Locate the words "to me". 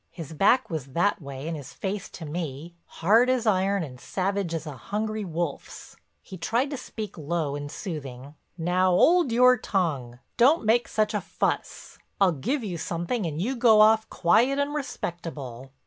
2.09-2.73